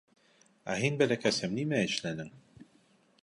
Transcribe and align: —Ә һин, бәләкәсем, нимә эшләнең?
—Ә 0.75 0.77
һин, 0.83 0.97
бәләкәсем, 1.01 1.53
нимә 1.59 1.81
эшләнең? 1.91 2.33